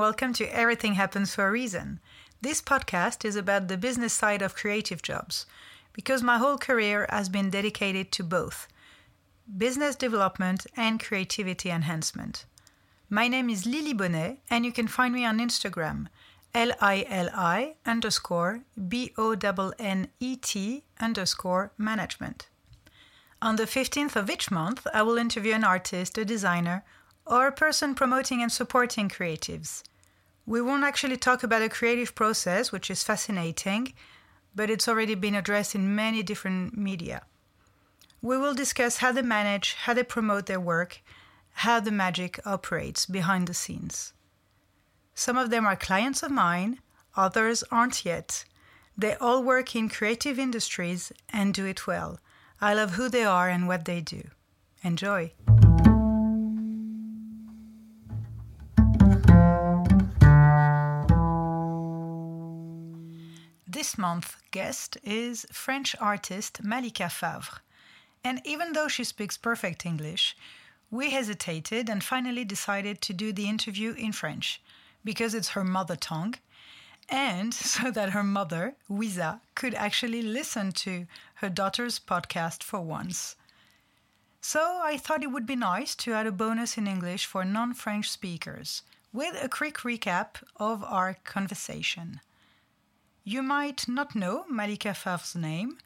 [0.00, 2.00] welcome to Everything Happens for a Reason.
[2.40, 5.44] This podcast is about the business side of creative jobs
[5.92, 8.66] because my whole career has been dedicated to both
[9.58, 12.46] business development and creativity enhancement.
[13.10, 16.06] My name is Lili Bonnet, and you can find me on Instagram,
[16.54, 22.48] L I L I underscore B O N N E T underscore management.
[23.42, 26.84] On the 15th of each month, I will interview an artist, a designer,
[27.30, 29.84] or a person promoting and supporting creatives.
[30.46, 33.94] We won't actually talk about a creative process, which is fascinating,
[34.54, 37.22] but it's already been addressed in many different media.
[38.20, 41.02] We will discuss how they manage, how they promote their work,
[41.52, 44.12] how the magic operates behind the scenes.
[45.14, 46.80] Some of them are clients of mine,
[47.16, 48.44] others aren't yet.
[48.98, 52.18] They all work in creative industries and do it well.
[52.60, 54.22] I love who they are and what they do.
[54.82, 55.32] Enjoy!
[64.00, 67.60] Month's guest is French artist Malika Favre.
[68.24, 70.36] And even though she speaks perfect English,
[70.90, 74.60] we hesitated and finally decided to do the interview in French
[75.04, 76.34] because it's her mother tongue
[77.10, 83.36] and so that her mother, Ouisa, could actually listen to her daughter's podcast for once.
[84.40, 87.74] So I thought it would be nice to add a bonus in English for non
[87.74, 92.20] French speakers with a quick recap of our conversation.
[93.32, 95.78] You might not know Malika Favre's name,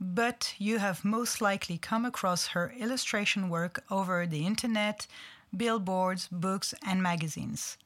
[0.00, 5.08] but you have most likely come across her illustration work over the internet,
[5.56, 7.78] billboards, books, and magazines.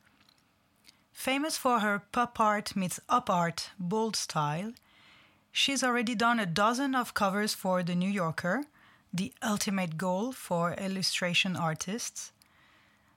[1.11, 4.75] Famous for her pop art meets op art bold style,
[5.53, 8.65] she's already done a dozen of covers for The New Yorker,
[9.11, 12.33] the ultimate goal for illustration artists,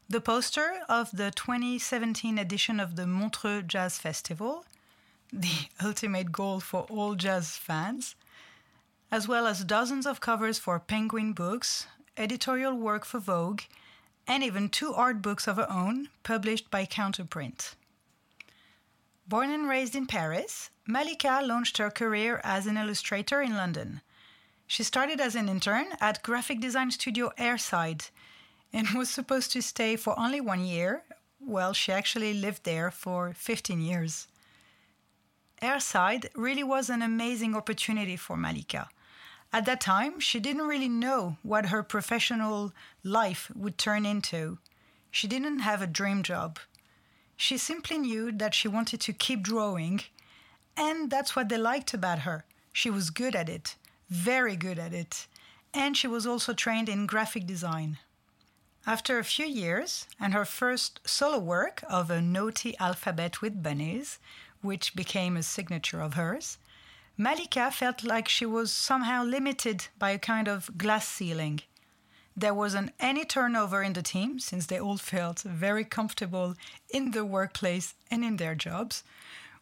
[0.08, 4.64] the poster of the 2017 edition of the Montreux Jazz Festival,
[5.31, 8.16] the ultimate goal for all jazz fans,
[9.12, 11.88] as well as dozens of covers for Penguin Books,
[12.18, 13.62] editorial work for Vogue,
[14.28, 17.75] and even two art books of her own published by Counterprint.
[19.28, 24.02] Born and raised in Paris, Malika launched her career as an illustrator in London.
[24.68, 28.09] She started as an intern at graphic design studio Airside
[28.74, 31.03] and was supposed to stay for only one year.
[31.40, 34.28] Well, she actually lived there for 15 years.
[35.62, 38.90] Airside really was an amazing opportunity for Malika.
[39.54, 42.74] At that time, she didn't really know what her professional
[43.04, 44.58] life would turn into.
[45.12, 46.58] She didn't have a dream job.
[47.38, 50.02] She simply knew that she wanted to keep drawing,
[50.76, 52.44] and that's what they liked about her.
[52.74, 53.76] She was good at it,
[54.10, 55.28] very good at it,
[55.74, 58.00] and she was also trained in graphic design.
[58.88, 64.18] After a few years and her first solo work of a naughty alphabet with bunnies,
[64.62, 66.58] which became a signature of hers,
[67.18, 71.62] Malika felt like she was somehow limited by a kind of glass ceiling.
[72.36, 76.56] There wasn't any turnover in the team since they all felt very comfortable
[76.90, 79.04] in the workplace and in their jobs,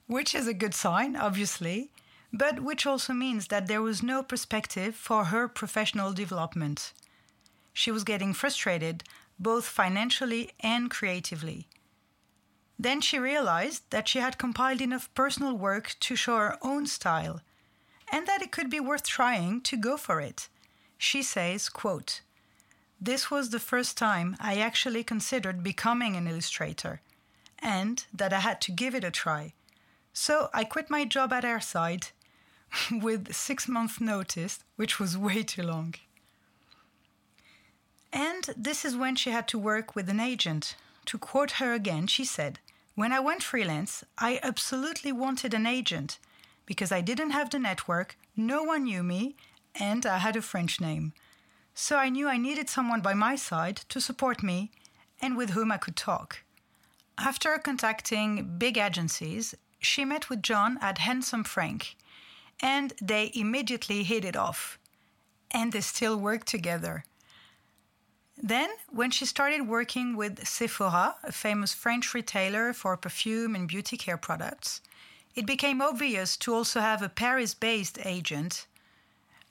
[0.07, 1.91] which is a good sign, obviously,
[2.31, 6.93] but which also means that there was no perspective for her professional development.
[7.73, 9.03] She was getting frustrated,
[9.39, 11.67] both financially and creatively.
[12.81, 17.41] Then she realized that she had compiled enough personal work to show her own style
[18.09, 20.47] and that it could be worth trying to go for it.
[20.97, 22.21] She says, quote,
[22.99, 27.01] This was the first time I actually considered becoming an illustrator
[27.61, 29.53] and that I had to give it a try.
[30.13, 32.11] So I quit my job at Airside
[32.91, 35.95] with six months' notice, which was way too long.
[38.11, 40.75] And this is when she had to work with an agent.
[41.05, 42.59] To quote her again, she said,
[42.99, 46.19] when I went freelance, I absolutely wanted an agent
[46.65, 49.37] because I didn't have the network, no one knew me,
[49.73, 51.13] and I had a French name.
[51.73, 54.71] So I knew I needed someone by my side to support me
[55.21, 56.43] and with whom I could talk.
[57.17, 61.95] After contacting big agencies, she met with John at Handsome Frank,
[62.61, 64.77] and they immediately hit it off.
[65.51, 67.05] And they still work together.
[68.41, 73.97] Then, when she started working with Sephora, a famous French retailer for perfume and beauty
[73.97, 74.79] care products,
[75.35, 78.65] it became obvious to also have a Paris based agent.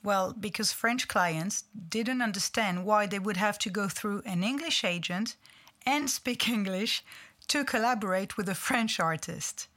[0.02, 4.82] Well, because French clients didn't understand why they would have to go through an English
[4.84, 5.36] agent
[5.84, 7.04] and speak English
[7.48, 9.68] to collaborate with a French artist.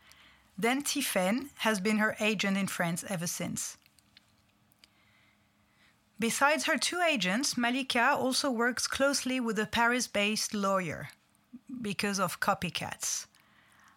[0.57, 3.78] Then Tiffen has been her agent in France ever since.
[6.21, 11.09] Besides her two agents, Malika also works closely with a Paris based lawyer
[11.81, 13.25] because of copycats.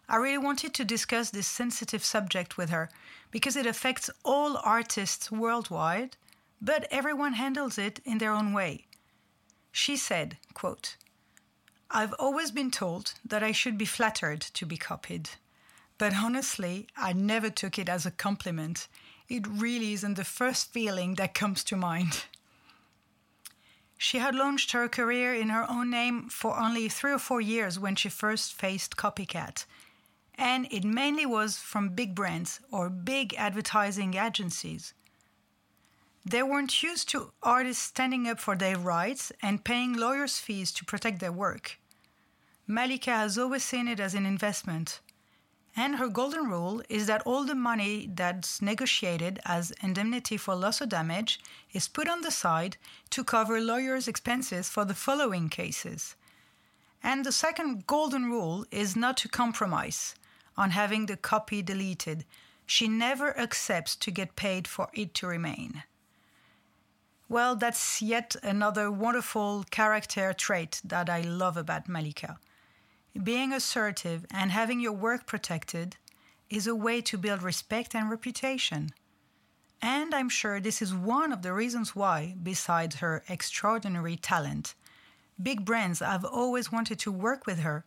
[0.09, 2.89] I really wanted to discuss this sensitive subject with her
[3.31, 6.17] because it affects all artists worldwide,
[6.63, 8.87] but everyone handles it in their own way.
[9.71, 10.97] She said, quote,
[11.91, 15.29] I've always been told that I should be flattered to be copied.
[15.99, 18.89] But honestly, I never took it as a compliment.
[19.29, 22.25] It really isn't the first feeling that comes to mind.
[23.97, 27.79] She had launched her career in her own name for only three or four years
[27.79, 29.65] when she first faced copycat.
[30.35, 34.93] And it mainly was from big brands or big advertising agencies.
[36.27, 40.85] They weren't used to artists standing up for their rights and paying lawyers' fees to
[40.85, 41.79] protect their work.
[42.67, 45.01] Malika has always seen it as an investment.
[45.77, 50.81] And her golden rule is that all the money that's negotiated as indemnity for loss
[50.81, 51.41] or damage
[51.73, 52.77] is put on the side
[53.11, 56.15] to cover lawyers' expenses for the following cases.
[57.03, 60.15] And the second golden rule is not to compromise
[60.57, 62.25] on having the copy deleted.
[62.67, 65.83] She never accepts to get paid for it to remain.
[67.29, 72.39] Well, that's yet another wonderful character trait that I love about Malika.
[73.23, 75.97] Being assertive and having your work protected
[76.51, 78.91] is a way to build respect and reputation.
[79.81, 84.75] And I'm sure this is one of the reasons why, besides her extraordinary talent,
[85.41, 87.85] big brands have always wanted to work with her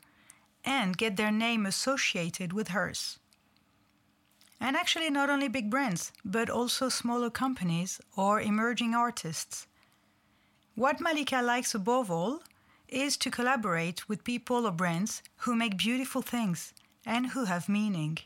[0.63, 3.19] and get their name associated with hers.
[4.59, 9.67] And actually, not only big brands, but also smaller companies or emerging artists.
[10.75, 12.41] What Malika likes above all
[12.87, 16.73] is to collaborate with people or brands who make beautiful things
[17.05, 18.17] and who have meaning.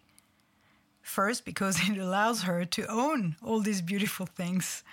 [1.01, 4.83] First, because it allows her to own all these beautiful things.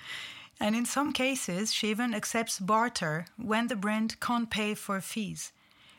[0.60, 5.52] And in some cases, she even accepts barter when the brand can't pay for fees.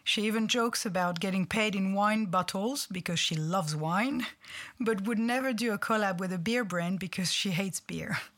[0.04, 4.25] She even jokes about getting paid in wine bottles because she loves wine,
[4.80, 8.18] but would never do a collab with a beer brand because she hates beer.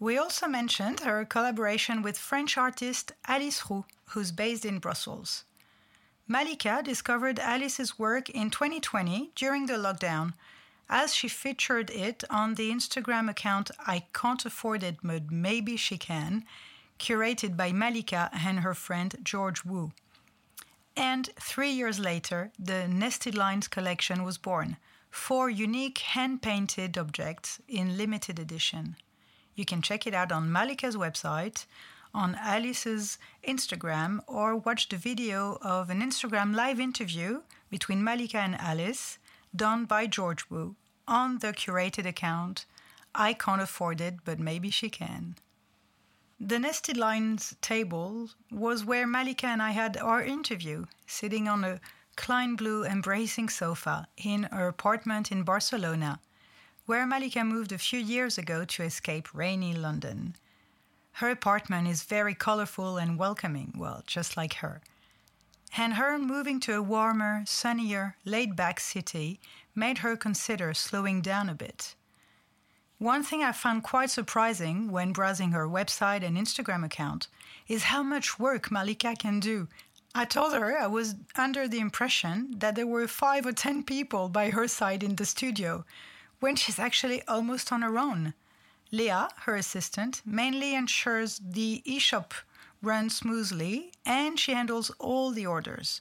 [0.00, 5.44] We also mentioned her collaboration with French artist Alice Roux, who's based in Brussels.
[6.26, 10.32] Malika discovered Alice's work in 2020 during the lockdown,
[10.88, 15.98] as she featured it on the Instagram account I Can't Afford It, but Maybe She
[15.98, 16.46] Can,
[16.98, 19.92] curated by Malika and her friend George Wu.
[20.96, 24.78] And three years later, the Nested Lines collection was born
[25.10, 28.96] four unique hand painted objects in limited edition.
[29.60, 31.66] You can check it out on Malika's website,
[32.14, 38.58] on Alice's Instagram, or watch the video of an Instagram live interview between Malika and
[38.58, 39.18] Alice
[39.54, 40.76] done by George Wu
[41.06, 42.64] on the curated account.
[43.14, 45.36] I can't afford it, but maybe she can.
[46.40, 51.80] The Nested Lines table was where Malika and I had our interview, sitting on a
[52.16, 56.18] Klein blue embracing sofa in her apartment in Barcelona
[56.86, 60.36] where Malika moved a few years ago to escape rainy London.
[61.12, 64.80] Her apartment is very colorful and welcoming, well, just like her.
[65.76, 69.40] And her moving to a warmer, sunnier, laid back city
[69.74, 71.94] made her consider slowing down a bit.
[72.98, 77.28] One thing I found quite surprising when browsing her website and Instagram account
[77.66, 79.68] is how much work Malika can do.
[80.14, 84.28] I told her I was under the impression that there were five or ten people
[84.28, 85.84] by her side in the studio,
[86.40, 88.34] when she's actually almost on her own.
[88.90, 92.34] Leah, her assistant, mainly ensures the e-shop
[92.82, 96.00] runs smoothly and she handles all the orders.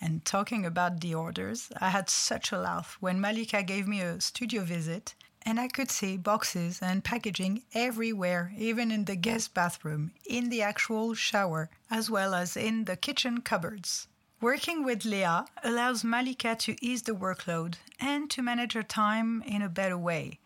[0.00, 4.20] And talking about the orders, I had such a laugh when Malika gave me a
[4.20, 10.12] studio visit and I could see boxes and packaging everywhere, even in the guest bathroom,
[10.26, 14.06] in the actual shower, as well as in the kitchen cupboards.
[14.40, 19.60] Working with Leah allows Malika to ease the workload and to manage her time in
[19.60, 20.38] a better way.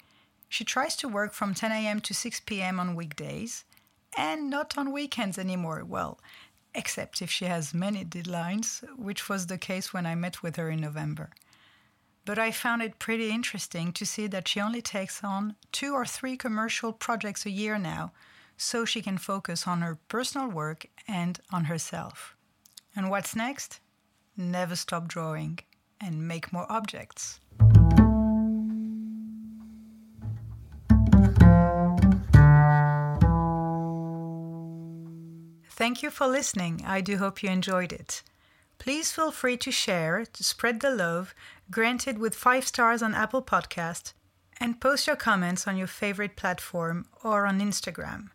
[0.48, 2.00] She tries to work from 10 a.m.
[2.00, 2.80] to 6 p.m.
[2.80, 3.64] on weekdays
[4.16, 5.84] and not on weekends anymore.
[5.86, 6.18] Well,
[6.74, 10.70] except if she has many deadlines, which was the case when I met with her
[10.70, 11.30] in November.
[12.24, 16.04] But I found it pretty interesting to see that she only takes on two or
[16.04, 18.10] three commercial projects a year now,
[18.56, 22.36] so she can focus on her personal work and on herself.
[22.96, 23.78] And what's next?
[24.36, 25.58] Never stop drawing,
[26.00, 27.40] and make more objects.
[35.70, 36.82] Thank you for listening.
[36.86, 38.22] I do hope you enjoyed it.
[38.78, 41.34] Please feel free to share, to spread the love,
[41.70, 44.12] granted with five stars on Apple Podcast,
[44.60, 48.28] and post your comments on your favorite platform or on Instagram.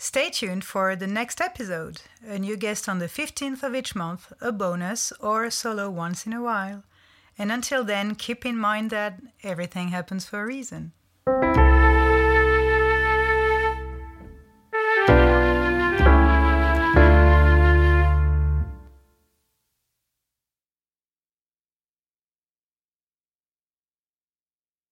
[0.00, 4.32] Stay tuned for the next episode, a new guest on the 15th of each month,
[4.40, 6.84] a bonus, or a solo once in a while.
[7.36, 10.92] And until then, keep in mind that everything happens for a reason.